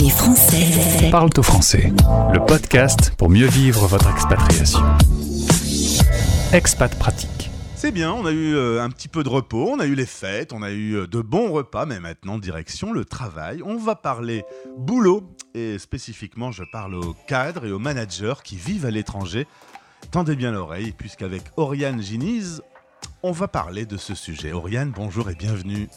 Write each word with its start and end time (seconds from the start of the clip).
Les 0.00 0.08
Français 0.08 1.10
Parle 1.10 1.28
au 1.36 1.42
français, 1.42 1.92
le 2.32 2.44
podcast 2.46 3.14
pour 3.18 3.28
mieux 3.28 3.46
vivre 3.46 3.86
votre 3.86 4.10
expatriation. 4.10 4.80
Expat 6.54 6.98
pratique. 6.98 7.50
C'est 7.76 7.92
bien, 7.92 8.10
on 8.10 8.24
a 8.24 8.30
eu 8.30 8.54
euh, 8.54 8.82
un 8.82 8.88
petit 8.88 9.08
peu 9.08 9.22
de 9.22 9.28
repos, 9.28 9.68
on 9.70 9.80
a 9.80 9.86
eu 9.86 9.94
les 9.94 10.06
fêtes, 10.06 10.54
on 10.54 10.62
a 10.62 10.70
eu 10.70 10.94
euh, 10.94 11.06
de 11.06 11.20
bons 11.20 11.52
repas, 11.52 11.84
mais 11.84 12.00
maintenant 12.00 12.38
direction 12.38 12.92
le 12.92 13.04
travail. 13.04 13.60
On 13.66 13.76
va 13.76 13.94
parler 13.94 14.44
boulot 14.78 15.24
et 15.54 15.78
spécifiquement 15.78 16.52
je 16.52 16.64
parle 16.72 16.94
aux 16.94 17.14
cadres 17.26 17.66
et 17.66 17.72
aux 17.72 17.78
managers 17.78 18.40
qui 18.42 18.56
vivent 18.56 18.86
à 18.86 18.90
l'étranger. 18.90 19.46
Tendez 20.10 20.36
bien 20.36 20.52
l'oreille 20.52 20.92
puisqu'avec 20.96 21.42
Oriane 21.58 22.00
Giniz, 22.00 22.62
on 23.22 23.32
va 23.32 23.46
parler 23.46 23.84
de 23.84 23.98
ce 23.98 24.14
sujet. 24.14 24.52
Oriane, 24.52 24.90
bonjour 24.90 25.28
et 25.28 25.34
bienvenue. 25.34 25.88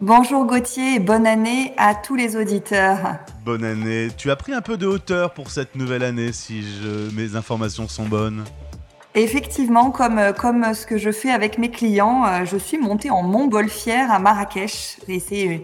Bonjour 0.00 0.44
Gauthier 0.46 0.94
et 0.94 0.98
bonne 1.00 1.26
année 1.26 1.72
à 1.76 1.94
tous 1.94 2.14
les 2.14 2.36
auditeurs. 2.36 3.16
Bonne 3.44 3.64
année. 3.64 4.08
Tu 4.16 4.30
as 4.30 4.36
pris 4.36 4.52
un 4.52 4.60
peu 4.60 4.76
de 4.76 4.86
hauteur 4.86 5.34
pour 5.34 5.50
cette 5.50 5.74
nouvelle 5.74 6.04
année 6.04 6.32
si 6.32 6.62
je- 6.62 7.12
mes 7.16 7.34
informations 7.34 7.88
sont 7.88 8.06
bonnes. 8.06 8.44
Effectivement, 9.14 9.90
comme, 9.90 10.20
comme 10.38 10.72
ce 10.74 10.86
que 10.86 10.98
je 10.98 11.10
fais 11.10 11.30
avec 11.30 11.58
mes 11.58 11.70
clients, 11.70 12.24
euh, 12.26 12.44
je 12.44 12.56
suis 12.56 12.78
montée 12.78 13.10
en 13.10 13.22
montgolfière 13.22 14.12
à 14.12 14.20
Marrakech 14.20 14.98
et 15.08 15.18
c'est 15.18 15.62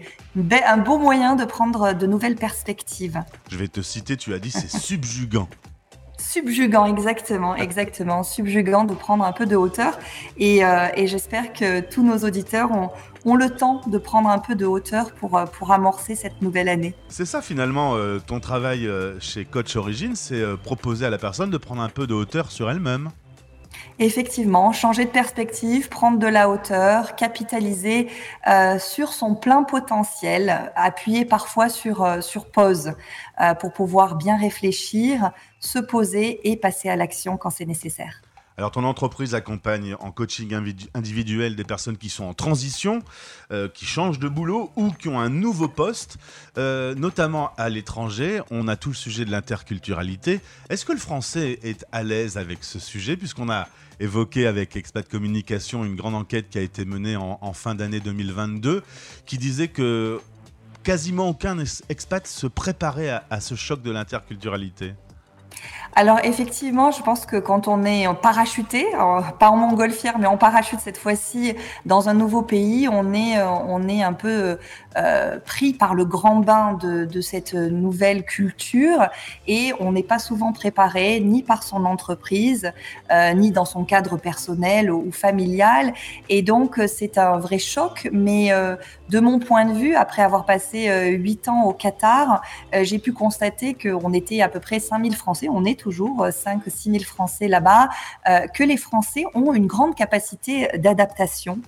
un 0.67 0.77
beau 0.77 0.97
moyen 0.97 1.35
de 1.37 1.45
prendre 1.45 1.93
de 1.93 2.05
nouvelles 2.05 2.35
perspectives. 2.35 3.23
Je 3.49 3.57
vais 3.57 3.69
te 3.69 3.81
citer, 3.81 4.17
tu 4.17 4.33
as 4.33 4.39
dit 4.39 4.51
c'est 4.51 4.69
subjugant. 4.69 5.47
Subjugant, 6.17 6.85
exactement, 6.87 7.55
exactement, 7.57 8.23
subjugant 8.23 8.83
de 8.83 8.93
prendre 8.93 9.23
un 9.23 9.31
peu 9.31 9.45
de 9.45 9.55
hauteur 9.55 9.97
et, 10.37 10.65
euh, 10.65 10.87
et 10.95 11.07
j'espère 11.07 11.53
que 11.53 11.79
tous 11.81 12.03
nos 12.03 12.17
auditeurs 12.25 12.71
ont, 12.71 12.89
ont 13.25 13.35
le 13.35 13.49
temps 13.49 13.81
de 13.87 13.97
prendre 13.97 14.29
un 14.29 14.39
peu 14.39 14.55
de 14.55 14.65
hauteur 14.65 15.11
pour, 15.13 15.37
euh, 15.37 15.45
pour 15.45 15.71
amorcer 15.71 16.15
cette 16.15 16.41
nouvelle 16.41 16.69
année. 16.69 16.95
C'est 17.09 17.25
ça 17.25 17.41
finalement, 17.41 17.95
euh, 17.95 18.19
ton 18.19 18.39
travail 18.39 18.87
euh, 18.87 19.19
chez 19.19 19.45
Coach 19.45 19.75
Origin, 19.75 20.15
c'est 20.15 20.41
euh, 20.41 20.55
proposer 20.55 21.05
à 21.05 21.09
la 21.09 21.17
personne 21.17 21.49
de 21.49 21.57
prendre 21.57 21.81
un 21.81 21.89
peu 21.89 22.07
de 22.07 22.13
hauteur 22.13 22.51
sur 22.51 22.69
elle-même. 22.69 23.09
Effectivement, 23.99 24.73
changer 24.73 25.05
de 25.05 25.09
perspective, 25.09 25.87
prendre 25.89 26.19
de 26.19 26.27
la 26.27 26.49
hauteur, 26.49 27.15
capitaliser 27.15 28.09
euh, 28.47 28.77
sur 28.77 29.13
son 29.13 29.35
plein 29.35 29.63
potentiel, 29.63 30.71
appuyer 30.75 31.23
parfois 31.23 31.69
sur, 31.69 32.03
euh, 32.03 32.21
sur 32.21 32.51
pause 32.51 32.93
euh, 33.39 33.53
pour 33.53 33.71
pouvoir 33.71 34.15
bien 34.15 34.37
réfléchir, 34.37 35.31
se 35.59 35.79
poser 35.79 36.49
et 36.49 36.57
passer 36.57 36.89
à 36.89 36.95
l'action 36.95 37.37
quand 37.37 37.49
c'est 37.49 37.65
nécessaire. 37.65 38.21
Alors 38.57 38.71
ton 38.71 38.85
entreprise 38.85 39.35
accompagne 39.35 39.95
en 39.99 40.11
coaching 40.11 40.53
individuel 40.93 41.57
des 41.57 41.65
personnes 41.65 41.97
qui 41.97 42.09
sont 42.09 42.23
en 42.23 42.33
transition, 42.33 43.03
euh, 43.51 43.67
qui 43.67 43.85
changent 43.85 44.19
de 44.19 44.29
boulot 44.29 44.71
ou 44.77 44.91
qui 44.91 45.09
ont 45.09 45.19
un 45.19 45.29
nouveau 45.29 45.67
poste, 45.67 46.17
euh, 46.57 46.95
notamment 46.95 47.51
à 47.57 47.67
l'étranger. 47.67 48.41
On 48.51 48.69
a 48.69 48.77
tout 48.77 48.89
le 48.89 48.95
sujet 48.95 49.25
de 49.25 49.31
l'interculturalité. 49.31 50.39
Est-ce 50.69 50.85
que 50.85 50.93
le 50.93 50.99
français 50.99 51.59
est 51.63 51.85
à 51.91 52.03
l'aise 52.03 52.37
avec 52.37 52.63
ce 52.63 52.79
sujet 52.79 53.17
puisqu'on 53.17 53.49
a 53.49 53.67
évoqué 53.99 54.47
avec 54.47 54.77
Expat 54.77 55.07
Communication 55.07 55.83
une 55.83 55.95
grande 55.97 56.15
enquête 56.15 56.49
qui 56.49 56.57
a 56.57 56.61
été 56.61 56.85
menée 56.85 57.17
en, 57.17 57.53
fin 57.53 57.75
d'année 57.75 57.99
2022 57.99 58.83
qui 59.25 59.37
disait 59.37 59.67
que 59.67 60.21
quasiment 60.83 61.27
aucun 61.27 61.59
ex- 61.59 61.83
expat 61.89 62.25
se 62.25 62.47
préparait 62.47 63.21
à 63.29 63.41
ce 63.41 63.55
choc 63.55 63.81
de 63.81 63.91
l'interculturalité? 63.91 64.93
Alors 65.97 66.19
effectivement, 66.25 66.91
je 66.91 67.01
pense 67.01 67.25
que 67.25 67.37
quand 67.37 67.69
on 67.69 67.85
est 67.85 68.05
parachuté, 68.21 68.85
pas 69.39 69.49
en 69.49 69.55
montgolfière, 69.55 70.19
mais 70.19 70.27
en 70.27 70.35
parachute 70.35 70.81
cette 70.81 70.97
fois-ci 70.97 71.55
dans 71.85 72.09
un 72.09 72.13
nouveau 72.13 72.41
pays, 72.41 72.89
on 72.91 73.13
est, 73.13 73.37
euh, 73.39 73.47
on 73.47 73.87
est 73.87 74.03
un 74.03 74.11
peu 74.11 74.57
euh, 74.97 75.39
pris 75.39 75.73
par 75.73 75.95
le 75.95 76.03
grand 76.03 76.37
bain 76.37 76.73
de, 76.73 77.05
de 77.05 77.21
cette 77.21 77.53
nouvelle 77.53 78.25
culture 78.25 79.07
et 79.47 79.71
on 79.79 79.93
n'est 79.93 80.03
pas 80.03 80.19
souvent 80.19 80.51
préparé 80.51 81.21
ni 81.21 81.43
par 81.43 81.63
son 81.63 81.85
entreprise, 81.85 82.71
euh, 83.11 83.33
ni 83.33 83.51
dans 83.51 83.65
son 83.65 83.85
cadre 83.85 84.17
personnel 84.17 84.91
ou 84.91 85.11
familial. 85.13 85.93
Et 86.27 86.41
donc 86.41 86.77
euh, 86.77 86.87
c'est 86.87 87.17
un 87.17 87.37
vrai 87.37 87.57
choc, 87.57 88.09
mais 88.11 88.51
euh, 88.51 88.75
de 89.09 89.19
mon 89.21 89.39
point 89.39 89.65
de 89.65 89.73
vue, 89.73 89.95
après 89.95 90.23
avoir 90.23 90.45
passé 90.45 90.89
euh, 90.89 91.07
huit 91.11 91.47
ans 91.47 91.63
au 91.63 91.73
Qatar, 91.73 92.41
j'ai 92.81 92.99
pu 92.99 93.13
constater 93.13 93.73
qu'on 93.75 94.11
était 94.11 94.41
à 94.41 94.49
peu 94.49 94.59
près 94.59 94.79
5000 94.79 95.15
Français, 95.15 95.47
on 95.49 95.63
est 95.63 95.84
toujours 95.85 96.25
5-6 96.25 96.91
000 96.93 97.03
Français 97.03 97.47
là-bas, 97.47 97.89
euh, 98.27 98.47
que 98.47 98.63
les 98.63 98.75
Français 98.75 99.23
ont 99.35 99.53
une 99.53 99.67
grande 99.67 99.93
capacité 99.93 100.67
d'adaptation 100.79 101.59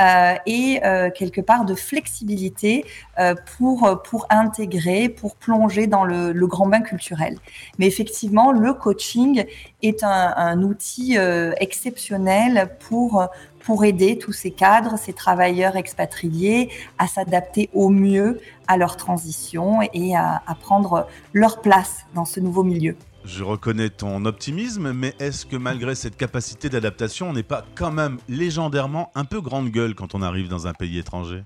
euh, 0.00 0.34
et 0.46 0.80
euh, 0.82 1.10
quelque 1.10 1.42
part 1.42 1.66
de 1.66 1.74
flexibilité 1.74 2.86
euh, 3.18 3.34
pour, 3.58 4.00
pour 4.02 4.26
intégrer, 4.30 5.10
pour 5.10 5.36
plonger 5.36 5.86
dans 5.86 6.04
le, 6.04 6.32
grand 6.46 6.66
bain 6.66 6.80
culturel. 6.80 7.36
Mais 7.78 7.86
effectivement, 7.86 8.50
le 8.50 8.72
coaching 8.72 9.44
est 9.82 10.02
un, 10.02 10.62
outil 10.62 11.18
euh, 11.18 11.52
exceptionnel 11.60 12.70
pour 12.88 13.26
pour 13.66 13.84
aider 13.84 14.16
tous 14.16 14.32
ces 14.32 14.52
cadres, 14.52 14.96
ces 14.96 15.12
travailleurs 15.12 15.74
expatriés 15.74 16.70
à 16.98 17.08
s'adapter 17.08 17.68
au 17.74 17.88
mieux 17.88 18.40
à 18.68 18.76
leur 18.76 18.96
transition 18.96 19.80
et 19.92 20.14
à 20.14 20.40
prendre 20.60 21.08
leur 21.32 21.60
place 21.62 22.06
dans 22.14 22.24
ce 22.24 22.38
nouveau 22.38 22.62
milieu. 22.62 22.94
Je 23.26 23.42
reconnais 23.42 23.90
ton 23.90 24.24
optimisme, 24.24 24.92
mais 24.92 25.12
est-ce 25.18 25.46
que 25.46 25.56
malgré 25.56 25.96
cette 25.96 26.16
capacité 26.16 26.68
d'adaptation, 26.68 27.30
on 27.30 27.32
n'est 27.32 27.42
pas 27.42 27.64
quand 27.74 27.90
même 27.90 28.18
légendairement 28.28 29.10
un 29.16 29.24
peu 29.24 29.40
grande 29.40 29.70
gueule 29.70 29.96
quand 29.96 30.14
on 30.14 30.22
arrive 30.22 30.48
dans 30.48 30.68
un 30.68 30.72
pays 30.72 30.98
étranger? 30.98 31.42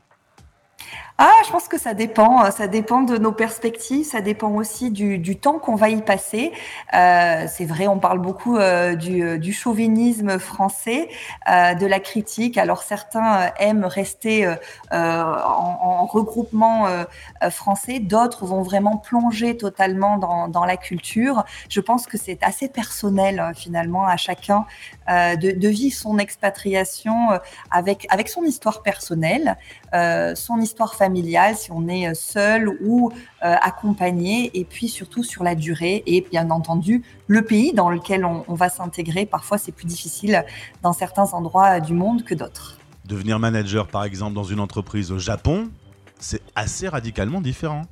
Ah, 1.23 1.43
je 1.45 1.51
pense 1.51 1.69
que 1.69 1.77
ça 1.77 1.93
dépend. 1.93 2.51
Ça 2.51 2.67
dépend 2.67 3.03
de 3.03 3.19
nos 3.19 3.33
perspectives. 3.33 4.07
Ça 4.07 4.23
dépend 4.23 4.53
aussi 4.53 4.91
du, 4.91 5.19
du 5.19 5.37
temps 5.37 5.59
qu'on 5.59 5.75
va 5.75 5.91
y 5.91 6.01
passer. 6.01 6.51
Euh, 6.95 7.45
c'est 7.47 7.67
vrai, 7.67 7.87
on 7.89 7.99
parle 7.99 8.21
beaucoup 8.21 8.57
euh, 8.57 8.95
du, 8.95 9.39
du, 9.39 9.53
chauvinisme 9.53 10.39
français, 10.39 11.11
euh, 11.47 11.75
de 11.75 11.85
la 11.85 12.01
critique. 12.01 12.57
Alors 12.57 12.83
certains 12.83 13.53
aiment 13.59 13.85
rester 13.85 14.47
euh, 14.47 14.55
en, 14.93 15.79
en, 15.83 16.07
regroupement 16.07 16.87
euh, 16.87 17.05
français, 17.51 17.99
d'autres 17.99 18.47
vont 18.47 18.63
vraiment 18.63 18.97
plonger 18.97 19.59
totalement 19.59 20.17
dans, 20.17 20.49
dans, 20.49 20.65
la 20.65 20.79
culture. 20.79 21.45
Je 21.69 21.83
pense 21.83 22.07
que 22.07 22.17
c'est 22.17 22.43
assez 22.43 22.69
personnel 22.69 23.53
finalement 23.55 24.07
à 24.07 24.17
chacun 24.17 24.65
euh, 25.11 25.35
de, 25.35 25.69
vivre 25.69 25.97
son 25.97 26.19
expatriation 26.19 27.33
euh, 27.33 27.39
avec 27.73 28.07
avec 28.11 28.29
son 28.29 28.45
histoire 28.45 28.83
personnelle, 28.83 29.57
euh, 29.93 30.37
son 30.37 30.59
histoire 30.59 30.95
familiale, 30.95 31.10
si 31.55 31.71
on 31.73 31.89
est 31.89 32.15
seul 32.15 32.69
ou 32.83 33.11
euh, 33.43 33.55
accompagné, 33.61 34.51
et 34.55 34.65
puis 34.65 34.89
surtout 34.89 35.23
sur 35.23 35.43
la 35.43 35.55
durée 35.55 36.03
et 36.07 36.21
bien 36.21 36.51
entendu 36.51 37.03
le 37.27 37.43
pays 37.43 37.73
dans 37.73 37.91
lequel 37.91 38.25
on, 38.25 38.45
on 38.49 38.55
va 38.55 38.69
s'intégrer. 38.69 39.27
Parfois, 39.27 39.59
c'est 39.59 39.73
plus 39.73 39.87
difficile 39.87 40.45
dans 40.83 40.93
certains 40.93 41.33
endroits 41.33 41.81
du 41.81 41.93
monde 41.93 42.25
que 42.25 42.35
d'autres. 42.35 42.79
Devenir 43.05 43.39
manager, 43.39 43.89
par 43.89 44.05
exemple, 44.05 44.35
dans 44.35 44.45
une 44.45 44.61
entreprise 44.61 45.11
au 45.11 45.19
Japon, 45.19 45.71
c'est 46.19 46.43
assez 46.55 46.89
radicalement 46.89 47.41
différent. 47.41 47.83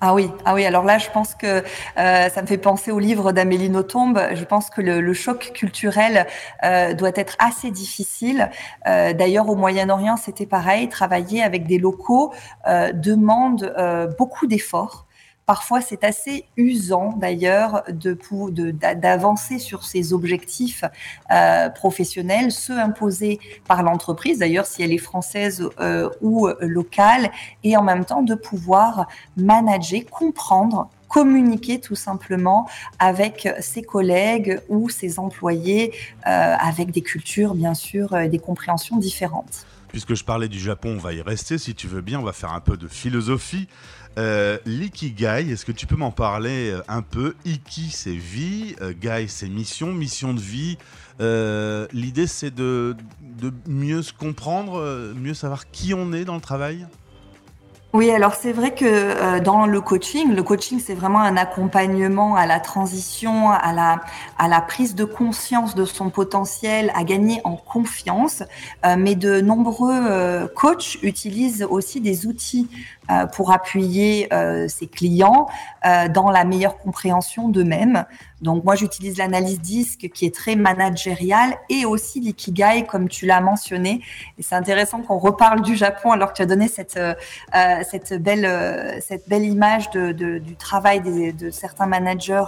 Ah 0.00 0.14
oui, 0.14 0.30
ah 0.44 0.54
oui. 0.54 0.64
Alors 0.64 0.84
là, 0.84 0.98
je 0.98 1.10
pense 1.10 1.34
que 1.34 1.64
euh, 1.98 2.28
ça 2.28 2.40
me 2.40 2.46
fait 2.46 2.56
penser 2.56 2.92
au 2.92 3.00
livre 3.00 3.32
d'Amélie 3.32 3.68
Nothomb. 3.68 4.14
Je 4.32 4.44
pense 4.44 4.70
que 4.70 4.80
le, 4.80 5.12
choc 5.12 5.50
culturel 5.52 6.28
euh, 6.62 6.94
doit 6.94 7.10
être 7.16 7.34
assez 7.40 7.72
difficile. 7.72 8.48
Euh, 8.86 9.12
D'ailleurs, 9.12 9.48
au 9.48 9.56
Moyen-Orient, 9.56 10.16
c'était 10.16 10.46
pareil. 10.46 10.88
Travailler 10.88 11.42
avec 11.42 11.66
des 11.66 11.78
locaux 11.78 12.32
demande 12.94 13.74
beaucoup 14.18 14.46
d'efforts. 14.46 15.07
Parfois, 15.48 15.80
c'est 15.80 16.04
assez 16.04 16.44
usant 16.56 17.14
d'ailleurs 17.16 17.82
d'avancer 17.88 19.54
de, 19.56 19.60
sur 19.60 19.82
ces 19.82 20.12
objectifs 20.12 20.84
euh, 21.32 21.70
professionnels, 21.70 22.52
ceux 22.52 22.78
imposés 22.78 23.40
par 23.66 23.82
l'entreprise, 23.82 24.38
d'ailleurs 24.38 24.66
si 24.66 24.82
elle 24.82 24.92
est 24.92 24.98
française 24.98 25.68
euh, 25.80 26.10
ou 26.20 26.48
locale, 26.60 27.30
et 27.64 27.76
en 27.76 27.82
même 27.82 28.04
temps 28.04 28.22
de 28.22 28.34
pouvoir 28.34 29.08
manager, 29.36 30.02
comprendre 30.10 30.90
communiquer 31.08 31.80
tout 31.80 31.94
simplement 31.94 32.68
avec 32.98 33.48
ses 33.60 33.82
collègues 33.82 34.60
ou 34.68 34.88
ses 34.88 35.18
employés 35.18 35.92
euh, 36.26 36.54
avec 36.60 36.90
des 36.90 37.02
cultures, 37.02 37.54
bien 37.54 37.74
sûr, 37.74 38.12
euh, 38.12 38.28
des 38.28 38.38
compréhensions 38.38 38.96
différentes. 38.96 39.66
Puisque 39.88 40.14
je 40.14 40.24
parlais 40.24 40.48
du 40.48 40.58
Japon, 40.58 40.94
on 40.96 41.00
va 41.00 41.12
y 41.12 41.22
rester 41.22 41.58
si 41.58 41.74
tu 41.74 41.86
veux 41.86 42.02
bien, 42.02 42.20
on 42.20 42.24
va 42.24 42.32
faire 42.32 42.52
un 42.52 42.60
peu 42.60 42.76
de 42.76 42.88
philosophie. 42.88 43.68
Euh, 44.18 44.58
L'ikigai, 44.66 45.50
est-ce 45.50 45.64
que 45.64 45.72
tu 45.72 45.86
peux 45.86 45.96
m'en 45.96 46.10
parler 46.10 46.70
euh, 46.70 46.82
un 46.88 47.02
peu? 47.02 47.34
Iki, 47.44 47.90
c'est 47.90 48.10
vie, 48.10 48.74
euh, 48.80 48.92
Gai, 48.98 49.26
c'est 49.28 49.48
mission, 49.48 49.92
mission 49.92 50.34
de 50.34 50.40
vie. 50.40 50.76
L'idée, 51.92 52.26
c'est 52.26 52.54
de, 52.54 52.96
mieux 53.66 54.02
se 54.02 54.12
comprendre, 54.12 55.12
mieux 55.16 55.34
savoir 55.34 55.70
qui 55.70 55.94
on 55.94 56.12
est 56.12 56.24
dans 56.24 56.34
le 56.34 56.40
travail? 56.40 56.86
Oui, 57.94 58.10
alors 58.10 58.34
c'est 58.34 58.52
vrai 58.52 58.74
que 58.74 58.84
euh, 58.84 59.40
dans 59.40 59.64
le 59.64 59.80
coaching, 59.80 60.34
le 60.34 60.42
coaching 60.42 60.78
c'est 60.78 60.92
vraiment 60.92 61.20
un 61.20 61.38
accompagnement 61.38 62.36
à 62.36 62.44
la 62.44 62.60
transition, 62.60 63.50
à 63.50 63.72
la 63.72 64.60
prise 64.60 64.94
de 64.94 65.04
conscience 65.04 65.74
de 65.74 65.86
son 65.86 66.10
potentiel, 66.10 66.92
à 66.94 67.02
gagner 67.04 67.40
en 67.44 67.56
confiance. 67.56 68.42
Euh, 68.84 68.96
mais 68.98 69.14
de 69.14 69.40
nombreux 69.40 69.94
euh, 69.94 70.48
coachs 70.54 70.98
utilisent 71.02 71.66
aussi 71.70 72.02
des 72.02 72.26
outils 72.26 72.68
pour 73.32 73.52
appuyer 73.52 74.28
ses 74.68 74.86
clients 74.86 75.48
dans 75.84 76.30
la 76.30 76.44
meilleure 76.44 76.78
compréhension 76.78 77.48
d'eux-mêmes. 77.48 78.04
Donc 78.40 78.64
moi 78.64 78.76
j'utilise 78.76 79.18
l'analyse 79.18 79.60
disque 79.60 80.08
qui 80.14 80.24
est 80.24 80.34
très 80.34 80.54
managériale 80.54 81.56
et 81.68 81.84
aussi 81.84 82.20
l'ikigai 82.20 82.86
comme 82.88 83.08
tu 83.08 83.26
l'as 83.26 83.40
mentionné. 83.40 84.00
Et 84.38 84.42
c'est 84.42 84.54
intéressant 84.54 85.00
qu'on 85.02 85.18
reparle 85.18 85.62
du 85.62 85.76
Japon 85.76 86.12
alors 86.12 86.30
que 86.30 86.36
tu 86.36 86.42
as 86.42 86.46
donné 86.46 86.68
cette 86.68 86.96
euh, 86.96 87.14
cette 87.90 88.14
belle 88.22 88.44
euh, 88.44 89.00
cette 89.00 89.28
belle 89.28 89.44
image 89.44 89.90
de, 89.90 90.12
du 90.12 90.56
travail 90.56 91.00
de 91.00 91.50
certains 91.50 91.86
managers 91.86 92.44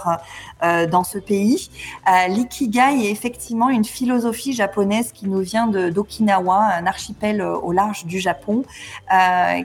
euh, 0.63 0.87
dans 0.87 1.03
ce 1.03 1.17
pays. 1.17 1.69
Euh, 2.07 2.27
l'ikigai 2.27 3.05
est 3.05 3.11
effectivement 3.11 3.69
une 3.69 3.85
philosophie 3.85 4.53
japonaise 4.53 5.11
qui 5.11 5.27
nous 5.27 5.39
vient 5.39 5.67
d'Okinawa, 5.67 6.57
un 6.57 6.85
archipel 6.85 7.41
au 7.41 7.71
large 7.71 8.05
du 8.05 8.19
Japon, 8.19 8.63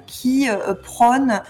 qui 0.06 0.48
prône 0.86 1.42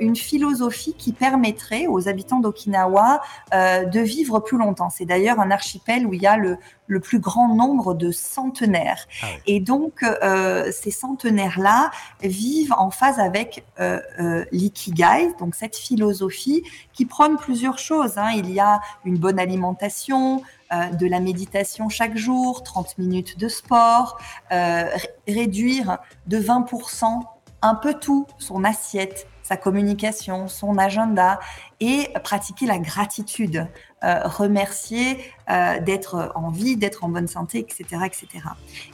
une 0.00 0.16
philosophie 0.16 0.94
qui 0.98 1.12
permettrait 1.12 1.86
aux 1.86 2.08
habitants 2.08 2.40
d'Okinawa 2.40 3.20
de 3.52 4.00
vivre 4.00 4.40
plus 4.40 4.58
longtemps. 4.58 4.90
C'est 4.90 5.04
d'ailleurs 5.04 5.38
un 5.38 5.50
archipel 5.50 6.06
où 6.06 6.14
il 6.14 6.22
y 6.22 6.26
a 6.26 6.36
le, 6.36 6.58
le 6.90 7.00
plus 7.00 7.20
grand 7.20 7.54
nombre 7.54 7.94
de 7.94 8.10
centenaires. 8.10 9.06
Ah 9.22 9.26
Et 9.46 9.60
donc, 9.60 10.02
euh, 10.02 10.70
ces 10.72 10.90
centenaires-là 10.90 11.92
vivent 12.22 12.74
en 12.76 12.90
phase 12.90 13.20
avec 13.20 13.64
euh, 13.78 14.00
euh, 14.18 14.44
l'ikigai, 14.50 15.32
donc 15.38 15.54
cette 15.54 15.76
philosophie 15.76 16.64
qui 16.92 17.06
prône 17.06 17.36
plusieurs 17.36 17.78
choses. 17.78 18.18
Hein. 18.18 18.30
Il 18.34 18.50
y 18.50 18.58
a 18.58 18.80
une 19.04 19.18
bonne 19.18 19.38
alimentation, 19.38 20.42
euh, 20.72 20.88
de 20.90 21.06
la 21.08 21.18
méditation 21.18 21.88
chaque 21.88 22.16
jour, 22.16 22.62
30 22.62 22.96
minutes 22.98 23.36
de 23.40 23.48
sport, 23.48 24.20
euh, 24.52 24.84
réduire 25.26 25.98
de 26.28 26.38
20% 26.38 27.22
un 27.62 27.74
peu 27.74 27.94
tout, 27.94 28.26
son 28.38 28.64
assiette, 28.64 29.26
sa 29.50 29.56
communication, 29.56 30.46
son 30.46 30.78
agenda 30.78 31.40
et 31.80 32.12
pratiquer 32.22 32.66
la 32.66 32.78
gratitude, 32.78 33.66
euh, 34.04 34.20
remercier 34.22 35.18
euh, 35.50 35.80
d'être 35.80 36.30
en 36.36 36.50
vie, 36.50 36.76
d'être 36.76 37.02
en 37.02 37.08
bonne 37.08 37.26
santé, 37.26 37.58
etc., 37.58 38.02
etc. 38.06 38.28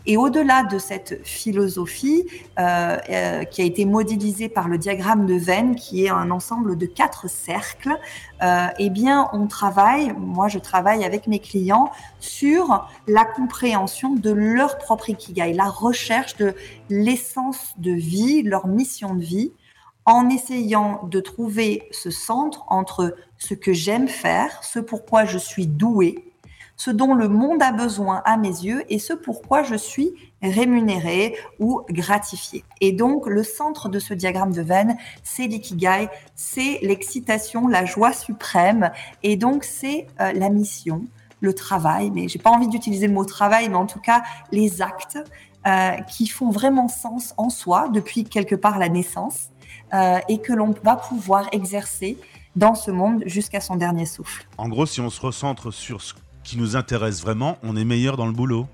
Et 0.07 0.17
au-delà 0.17 0.63
de 0.63 0.79
cette 0.79 1.23
philosophie 1.27 2.27
euh, 2.59 3.45
qui 3.45 3.61
a 3.61 3.65
été 3.67 3.85
modélisée 3.85 4.49
par 4.49 4.69
le 4.69 4.79
diagramme 4.79 5.27
de 5.27 5.35
Venn, 5.35 5.75
qui 5.75 6.07
est 6.07 6.09
un 6.09 6.31
ensemble 6.31 6.79
de 6.79 6.87
quatre 6.87 7.29
cercles, 7.29 7.95
eh 8.79 8.91
bien, 8.91 9.29
on 9.33 9.47
travaille, 9.47 10.13
moi 10.19 10.49
je 10.49 10.59
travaille 10.59 11.05
avec 11.05 11.27
mes 11.27 11.39
clients 11.39 11.91
sur 12.21 12.89
la 13.07 13.25
compréhension 13.25 14.15
de 14.15 14.31
leur 14.31 14.79
propre 14.79 15.11
ikigai, 15.11 15.53
la 15.53 15.69
recherche 15.69 16.37
de 16.37 16.55
l'essence 16.89 17.75
de 17.79 17.93
vie, 17.93 18.43
leur 18.43 18.67
mission 18.67 19.15
de 19.15 19.23
vie 19.23 19.53
en 20.07 20.31
essayant 20.31 21.01
de 21.11 21.21
trouver 21.21 21.89
ce 21.91 22.11
centre 22.11 22.65
entre 22.69 23.17
ce 23.39 23.55
que 23.55 23.73
j'aime 23.73 24.09
faire, 24.09 24.63
ce 24.63 24.79
pourquoi 24.79 25.25
je 25.25 25.37
suis 25.37 25.67
doué, 25.67 26.33
ce 26.77 26.91
dont 26.91 27.15
le 27.15 27.29
monde 27.29 27.63
a 27.63 27.73
besoin 27.73 28.23
à 28.25 28.37
mes 28.37 28.49
yeux 28.49 28.85
et 28.89 29.01
ce 29.01 29.13
pourquoi 29.13 29.65
je 29.65 29.75
suis 29.75 30.13
rémunéré 30.43 31.35
ou 31.59 31.83
gratifié. 31.91 32.65
Et 32.81 32.93
donc, 32.93 33.27
le 33.27 33.43
centre 33.43 33.89
de 33.89 33.99
ce 33.99 34.15
diagramme 34.15 34.53
de 34.53 34.63
Venn, 34.63 34.97
c'est 35.25 35.49
l'ikigai, 35.49 36.09
c'est 36.37 36.79
l'excitation, 36.83 37.67
la 37.67 37.85
joie 37.85 38.13
suprême, 38.13 38.93
et 39.23 39.37
donc 39.37 39.65
c'est 39.65 40.07
euh, 40.21 40.33
la 40.33 40.51
mission, 40.51 41.05
le 41.41 41.53
travail, 41.53 42.11
mais 42.15 42.29
j'ai 42.29 42.39
pas 42.39 42.51
envie 42.51 42.69
d'utiliser 42.69 43.09
le 43.09 43.15
mot 43.15 43.25
travail, 43.25 43.69
mais 43.69 43.77
en 43.77 43.87
tout 43.87 44.01
cas 44.01 44.23
les 44.53 44.83
actes 44.83 45.19
euh, 45.67 45.91
qui 46.03 46.29
font 46.29 46.51
vraiment 46.51 46.87
sens 46.87 47.35
en 47.39 47.51
soi 47.51 47.89
depuis 47.89 48.25
quelque 48.25 48.55
part 48.55 48.79
la 48.79 48.89
naissance 48.89 49.51
euh, 49.95 50.19
et 50.29 50.39
que 50.39 50.53
l'on 50.53 50.75
va 50.83 50.97
pouvoir 50.97 51.49
exercer 51.53 52.19
dans 52.57 52.75
ce 52.75 52.91
monde 52.91 53.23
jusqu'à 53.27 53.61
son 53.61 53.77
dernier 53.77 54.07
souffle. 54.07 54.47
En 54.59 54.69
gros, 54.69 54.87
si 54.87 55.01
on 55.01 55.11
se 55.11 55.21
recentre 55.21 55.73
sur 55.73 56.01
ce 56.03 56.15
qui 56.43 56.59
nous 56.59 56.77
intéresse 56.77 57.21
vraiment, 57.21 57.59
on 57.63 57.77
est 57.77 57.85
meilleur 57.85 58.17
dans 58.17 58.27
le 58.27 58.33
boulot. 58.33 58.67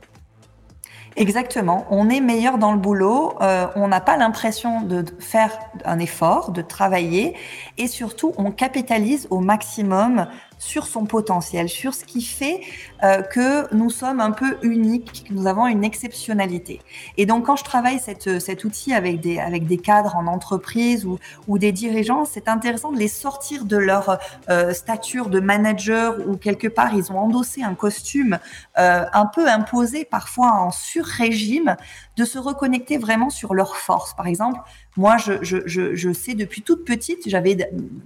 Exactement, 1.17 1.87
on 1.91 2.09
est 2.09 2.21
meilleur 2.21 2.57
dans 2.57 2.73
le 2.73 2.79
boulot, 2.79 3.35
euh, 3.43 3.67
on 3.77 3.89
n'a 3.89 4.01
pas 4.01 4.17
l'impression 4.17 4.81
de 4.81 5.05
faire 5.19 5.51
un 5.85 5.99
effort, 5.99 6.53
de 6.53 6.63
travailler, 6.63 7.37
et 7.77 7.87
surtout 7.87 8.33
on 8.39 8.51
capitalise 8.51 9.27
au 9.29 9.41
maximum 9.41 10.27
sur 10.63 10.87
son 10.87 11.07
potentiel, 11.07 11.69
sur 11.69 11.93
ce 11.93 12.05
qui 12.05 12.23
fait 12.23 12.61
euh, 13.03 13.21
que 13.21 13.75
nous 13.75 13.91
sommes 13.91 14.21
un 14.21 14.31
peu 14.31 14.59
uniques, 14.63 15.25
que 15.29 15.35
nous 15.35 15.49
avons 15.49 15.67
une 15.67 15.83
exceptionnalité. 15.83 16.81
Et 17.17 17.27
donc, 17.27 17.47
quand 17.47 17.57
je 17.57 17.65
travaille 17.65 17.99
cet 17.99 18.65
outil 18.65 18.95
avec 18.95 19.21
des, 19.21 19.79
cadres 19.79 20.15
en 20.15 20.29
entreprise 20.29 21.05
ou, 21.05 21.59
des 21.59 21.73
dirigeants, 21.73 22.25
c'est 22.25 22.49
intéressant 22.49 22.93
de 22.93 22.99
les 22.99 23.09
sortir 23.09 23.65
de 23.65 23.77
leur 23.77 24.19
euh, 24.51 24.73
stature 24.73 25.31
de 25.31 25.41
manager 25.41 26.17
ou 26.29 26.37
quelque 26.37 26.69
part, 26.69 26.95
ils 26.95 27.11
ont 27.11 27.19
endossé 27.19 27.65
un 27.65 27.75
costume 27.75 28.39
euh, 28.79 29.05
un 29.13 29.27
peu 29.27 29.49
imposé, 29.49 30.05
parfois 30.05 30.53
en 30.53 30.71
sur-régime, 30.71 31.77
de 32.17 32.25
se 32.25 32.39
reconnecter 32.39 32.99
vraiment 32.99 33.31
sur 33.31 33.55
leurs 33.55 33.77
forces. 33.77 34.15
Par 34.15 34.29
exemple, 34.29 34.61
moi, 34.97 35.17
je 35.17 36.13
sais 36.13 36.35
depuis 36.35 36.61
toute 36.63 36.85
petite, 36.85 37.27
j'avais 37.27 37.57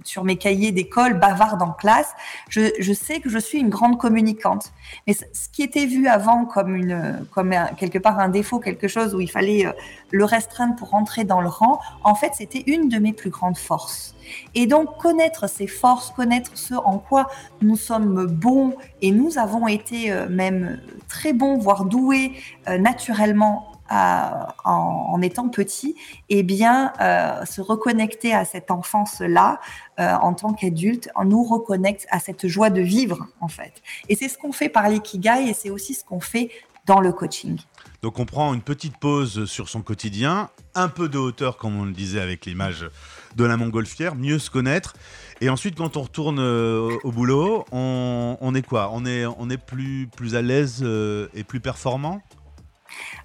sur 0.05 0.23
mes 0.23 0.37
cahiers 0.37 0.71
d'école 0.71 1.19
bavarde 1.19 1.61
en 1.61 1.73
classe, 1.73 2.13
je, 2.49 2.93
sais 2.93 3.19
que 3.19 3.29
je 3.29 3.39
suis 3.39 3.59
une 3.59 3.69
grande 3.69 3.97
communicante. 3.97 4.71
Mais 5.05 5.13
ce 5.13 5.49
qui 5.51 5.63
était 5.63 5.85
vu 5.85 6.07
avant 6.07 6.45
comme 6.45 6.75
une, 6.75 7.25
comme 7.31 7.53
quelque 7.77 7.97
part 7.97 8.19
un 8.19 8.29
défaut, 8.29 8.59
quelque 8.59 8.87
chose 8.87 9.13
où 9.13 9.21
il 9.21 9.29
fallait 9.29 9.65
euh, 9.65 9.71
le 10.11 10.25
restreindre 10.25 10.75
pour 10.75 10.89
rentrer 10.89 11.23
dans 11.23 11.41
le 11.41 11.49
rang, 11.49 11.79
en 12.03 12.15
fait, 12.15 12.31
c'était 12.33 12.63
une 12.67 12.89
de 12.89 12.99
mes 12.99 13.13
plus 13.13 13.29
grandes 13.29 13.57
forces. 13.57 14.15
Et 14.55 14.67
donc, 14.67 14.97
connaître 14.97 15.49
ces 15.49 15.67
forces, 15.67 16.11
connaître 16.11 16.51
ce 16.55 16.73
en 16.73 16.97
quoi 16.97 17.27
nous 17.61 17.77
sommes 17.77 18.25
bons 18.25 18.75
et 19.01 19.11
nous 19.11 19.37
avons 19.37 19.67
été 19.67 20.11
euh, 20.11 20.27
même 20.29 20.79
très 21.07 21.33
bons, 21.33 21.57
voire 21.57 21.85
doués 21.85 22.33
euh, 22.67 22.77
naturellement 22.77 23.71
en, 23.89 25.21
étant 25.21 25.49
petit, 25.49 25.95
et 26.29 26.39
eh 26.39 26.43
bien, 26.43 26.93
euh, 27.01 27.45
se 27.45 27.61
reconnecter 27.61 28.33
à 28.33 28.45
cette 28.45 28.71
enfance-là 28.71 29.59
euh, 29.99 30.13
en 30.21 30.33
tant 30.33 30.53
qu'adulte, 30.53 31.09
nous 31.25 31.43
reconnecte 31.43 32.05
à 32.11 32.19
cette 32.19 32.47
joie 32.47 32.69
de 32.69 32.81
vivre, 32.81 33.27
en 33.41 33.47
fait. 33.47 33.81
Et 34.09 34.15
c'est 34.15 34.29
ce 34.29 34.37
qu'on 34.37 34.51
fait 34.51 34.69
par 34.69 34.89
l'ikigai 34.89 35.49
et 35.49 35.53
c'est 35.53 35.69
aussi 35.69 35.93
ce 35.93 36.03
qu'on 36.03 36.19
fait 36.19 36.51
dans 36.85 37.01
le 37.01 37.11
coaching. 37.11 37.59
Donc 38.01 38.19
on 38.19 38.25
prend 38.25 38.53
une 38.53 38.61
petite 38.61 38.97
pause 38.97 39.45
sur 39.45 39.67
son 39.67 39.81
quotidien, 39.81 40.49
un 40.75 40.87
peu 40.87 41.09
de 41.09 41.17
hauteur 41.17 41.57
comme 41.57 41.77
on 41.77 41.83
le 41.83 41.91
disait 41.91 42.21
avec 42.21 42.45
l'image 42.45 42.89
de 43.35 43.43
la 43.43 43.57
montgolfière, 43.57 44.15
mieux 44.15 44.39
se 44.39 44.49
connaître. 44.49 44.93
Et 45.41 45.49
ensuite 45.49 45.75
quand 45.75 45.97
on 45.97 46.03
retourne 46.03 46.39
euh, 46.39 46.97
au 47.03 47.11
boulot, 47.11 47.65
on, 47.71 48.53
est 48.55 48.61
quoi? 48.65 48.89
On 48.93 49.05
est, 49.05 49.25
on 49.25 49.49
est 49.49 49.57
plus, 49.57 50.07
plus 50.15 50.35
à 50.35 50.41
l'aise 50.41 50.85
et 51.33 51.43
plus 51.43 51.59
performant? 51.59 52.21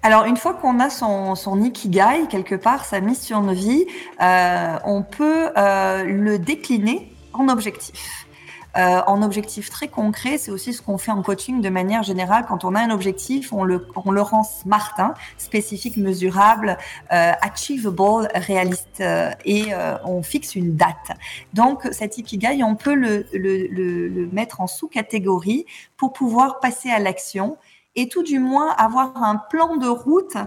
Alors, 0.01 0.25
une 0.25 0.37
fois 0.37 0.53
qu'on 0.53 0.79
a 0.79 0.89
son, 0.89 1.61
ikigai, 1.61 2.27
quelque 2.29 2.55
part, 2.55 2.85
sa 2.85 2.99
mission 2.99 3.41
de 3.41 3.53
vie, 3.53 3.85
euh, 4.21 4.77
on 4.85 5.01
peut 5.01 5.49
euh, 5.57 6.03
le 6.03 6.39
décliner 6.39 7.15
en 7.33 7.47
objectif. 7.47 8.27
Euh, 8.75 9.01
en 9.05 9.21
objectif 9.21 9.69
très 9.69 9.87
concret, 9.87 10.39
c'est 10.39 10.49
aussi 10.49 10.73
ce 10.73 10.81
qu'on 10.81 10.97
fait 10.97 11.11
en 11.11 11.21
coaching 11.21 11.61
de 11.61 11.69
manière 11.69 12.01
générale. 12.01 12.43
Quand 12.47 12.65
on 12.65 12.73
a 12.73 12.81
un 12.81 12.89
objectif, 12.89 13.53
on 13.53 13.63
le, 13.63 13.87
on 13.95 14.11
le 14.11 14.21
rend 14.21 14.43
smart, 14.43 14.93
hein, 14.97 15.13
spécifique, 15.37 15.95
mesurable, 15.95 16.77
achievable, 17.09 18.29
réaliste, 18.33 19.03
et 19.45 19.65
on 20.03 20.23
fixe 20.23 20.55
une 20.55 20.75
date. 20.75 21.11
Donc, 21.53 21.87
cet 21.91 22.17
ikigai, 22.17 22.63
on 22.63 22.75
peut 22.75 22.95
le, 22.95 23.27
le 23.31 24.27
mettre 24.33 24.59
en 24.59 24.65
sous-catégorie 24.65 25.67
pour 25.95 26.11
pouvoir 26.11 26.59
passer 26.59 26.89
à 26.89 26.97
l'action 26.97 27.57
et 27.95 28.07
tout 28.07 28.23
du 28.23 28.39
moins 28.39 28.71
avoir 28.71 29.23
un 29.23 29.37
plan 29.37 29.77
de 29.77 29.87
route 29.87 30.37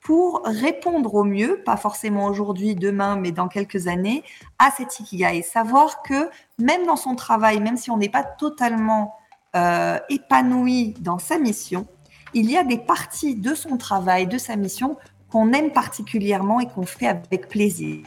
pour 0.00 0.42
répondre 0.44 1.14
au 1.14 1.24
mieux, 1.24 1.62
pas 1.62 1.76
forcément 1.76 2.26
aujourd'hui, 2.26 2.74
demain, 2.74 3.16
mais 3.16 3.32
dans 3.32 3.48
quelques 3.48 3.86
années, 3.86 4.24
à 4.58 4.70
cette 4.70 4.98
ikigai. 4.98 5.42
Savoir 5.42 6.02
que 6.02 6.30
même 6.58 6.86
dans 6.86 6.96
son 6.96 7.14
travail, 7.14 7.60
même 7.60 7.76
si 7.76 7.90
on 7.90 7.98
n'est 7.98 8.08
pas 8.08 8.24
totalement 8.24 9.14
euh, 9.56 9.98
épanoui 10.08 10.94
dans 11.00 11.18
sa 11.18 11.38
mission, 11.38 11.86
il 12.32 12.50
y 12.50 12.56
a 12.56 12.64
des 12.64 12.78
parties 12.78 13.34
de 13.34 13.54
son 13.54 13.76
travail, 13.76 14.26
de 14.26 14.38
sa 14.38 14.56
mission 14.56 14.96
qu'on 15.30 15.52
aime 15.52 15.72
particulièrement 15.72 16.60
et 16.60 16.66
qu'on 16.66 16.86
fait 16.86 17.06
avec 17.06 17.48
plaisir. 17.48 18.04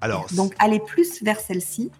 Alors, 0.00 0.26
donc 0.32 0.54
aller 0.58 0.80
plus 0.80 1.22
vers 1.22 1.40
celle-ci 1.40 1.90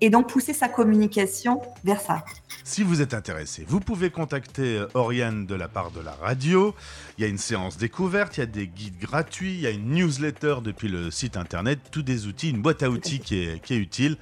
et 0.00 0.10
donc 0.10 0.28
pousser 0.28 0.52
sa 0.52 0.68
communication 0.68 1.60
vers 1.84 2.00
ça. 2.00 2.24
Si 2.68 2.82
vous 2.82 3.00
êtes 3.00 3.14
intéressé, 3.14 3.64
vous 3.68 3.78
pouvez 3.78 4.10
contacter 4.10 4.78
euh, 4.78 4.88
Oriane 4.94 5.46
de 5.46 5.54
la 5.54 5.68
part 5.68 5.92
de 5.92 6.00
la 6.00 6.14
radio. 6.14 6.74
Il 7.16 7.22
y 7.22 7.24
a 7.24 7.28
une 7.28 7.38
séance 7.38 7.76
découverte, 7.76 8.38
il 8.38 8.40
y 8.40 8.42
a 8.42 8.46
des 8.46 8.66
guides 8.66 8.98
gratuits, 8.98 9.54
il 9.54 9.60
y 9.60 9.68
a 9.68 9.70
une 9.70 9.90
newsletter 9.90 10.56
depuis 10.64 10.88
le 10.88 11.12
site 11.12 11.36
internet, 11.36 11.78
tous 11.92 12.02
des 12.02 12.26
outils, 12.26 12.50
une 12.50 12.62
boîte 12.62 12.82
à 12.82 12.90
outils 12.90 13.20
qui 13.20 13.38
est, 13.38 13.62
qui 13.62 13.74
est 13.74 13.78
utile. 13.78 14.16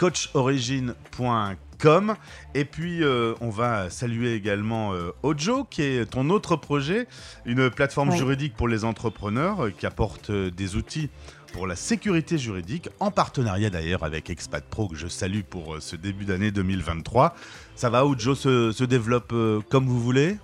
coachorigine.com 0.00 2.16
et 2.54 2.64
puis 2.64 3.04
euh, 3.04 3.34
on 3.42 3.50
va 3.50 3.90
saluer 3.90 4.34
également 4.34 4.94
euh, 4.94 5.10
Ojo 5.22 5.64
qui 5.64 5.82
est 5.82 6.06
ton 6.06 6.30
autre 6.30 6.56
projet, 6.56 7.06
une 7.44 7.68
plateforme 7.68 8.16
juridique 8.16 8.56
pour 8.56 8.66
les 8.66 8.86
entrepreneurs 8.86 9.68
qui 9.76 9.84
apporte 9.84 10.30
des 10.30 10.76
outils 10.76 11.10
pour 11.52 11.66
la 11.66 11.76
sécurité 11.76 12.38
juridique, 12.38 12.88
en 12.98 13.10
partenariat 13.10 13.68
d'ailleurs 13.68 14.02
avec 14.02 14.30
Expat 14.30 14.64
Pro, 14.64 14.88
que 14.88 14.96
je 14.96 15.06
salue 15.06 15.42
pour 15.42 15.76
ce 15.80 15.96
début 15.96 16.24
d'année 16.24 16.50
2023. 16.50 17.34
Ça 17.74 17.90
va, 17.90 18.04
se, 18.18 18.72
se 18.72 18.84
développe 18.84 19.34
comme 19.68 19.86
vous 19.86 20.00
voulez? 20.00 20.38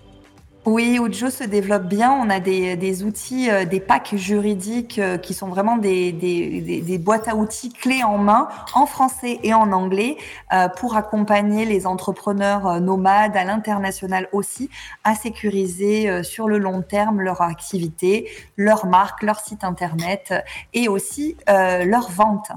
Oui, 0.66 0.98
Ujo 1.00 1.30
se 1.30 1.44
développe 1.44 1.84
bien. 1.84 2.10
On 2.10 2.28
a 2.28 2.40
des, 2.40 3.04
outils, 3.04 3.48
euh, 3.50 3.64
des 3.64 3.78
packs 3.78 4.16
juridiques 4.16 4.98
euh, 4.98 5.16
qui 5.16 5.32
sont 5.32 5.46
vraiment 5.46 5.76
des, 5.76 6.10
des, 6.10 6.98
boîtes 6.98 7.28
à 7.28 7.36
outils 7.36 7.72
clés 7.72 8.02
en 8.02 8.18
main 8.18 8.48
en 8.74 8.84
français 8.84 9.38
et 9.44 9.54
en 9.54 9.70
anglais 9.70 10.16
euh, 10.52 10.66
pour 10.68 10.96
accompagner 10.96 11.66
les 11.66 11.86
entrepreneurs 11.86 12.80
nomades 12.80 13.36
à 13.36 13.44
l'international 13.44 14.28
aussi 14.32 14.68
à 15.04 15.14
sécuriser 15.14 16.24
sur 16.24 16.48
le 16.48 16.58
long 16.58 16.82
terme 16.82 17.20
leur 17.20 17.42
activité, 17.42 18.28
leur 18.56 18.86
marque, 18.86 19.22
leur 19.22 19.38
site 19.38 19.62
internet 19.62 20.34
et 20.74 20.88
aussi 20.88 21.36
leur 21.46 22.10
vente. 22.10 22.50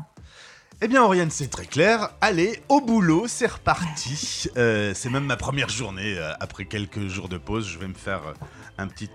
Eh 0.81 0.87
bien, 0.87 1.03
Oriane, 1.03 1.29
c'est 1.29 1.49
très 1.49 1.65
clair. 1.65 2.11
Allez, 2.21 2.61
au 2.69 2.79
boulot, 2.79 3.25
c'est 3.27 3.47
reparti. 3.47 4.47
Euh, 4.55 4.93
c'est 4.95 5.09
même 5.09 5.25
ma 5.25 5.35
première 5.35 5.67
journée. 5.67 6.15
Euh, 6.17 6.31
après 6.39 6.63
quelques 6.63 7.07
jours 7.07 7.27
de 7.27 7.37
pause, 7.37 7.67
je 7.67 7.77
vais 7.77 7.87
me 7.87 7.93
faire 7.93 8.21
euh, 8.25 8.33
un 8.77 8.87
petit 8.87 9.09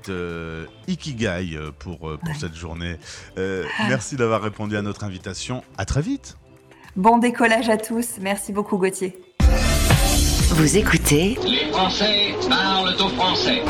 ikigai 0.88 1.58
pour, 1.78 2.00
pour 2.00 2.36
cette 2.38 2.54
journée. 2.54 2.98
merci 3.88 4.16
d'avoir 4.16 4.42
répondu 4.42 4.76
à 4.76 4.82
notre 4.82 5.04
invitation. 5.04 5.64
À 5.78 5.86
très 5.86 6.02
vite. 6.02 6.36
Bon 6.96 7.16
décollage 7.16 7.70
à 7.70 7.78
tous. 7.78 8.18
Merci 8.20 8.52
beaucoup, 8.52 8.76
Gauthier. 8.76 9.18
Vous 10.50 10.76
écoutez 10.76 11.38
Les 11.44 11.72
Français 11.72 12.34
parlent 12.46 12.94
au 13.00 13.08
français. 13.08 13.62